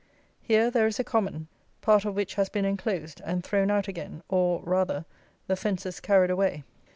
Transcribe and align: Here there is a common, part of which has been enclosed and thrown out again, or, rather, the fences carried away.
Here 0.41 0.71
there 0.71 0.87
is 0.87 0.99
a 0.99 1.03
common, 1.03 1.47
part 1.81 2.05
of 2.05 2.15
which 2.15 2.33
has 2.33 2.49
been 2.49 2.65
enclosed 2.65 3.21
and 3.23 3.43
thrown 3.43 3.69
out 3.69 3.87
again, 3.87 4.23
or, 4.29 4.63
rather, 4.63 5.05
the 5.45 5.55
fences 5.55 5.99
carried 5.99 6.31
away. 6.31 6.63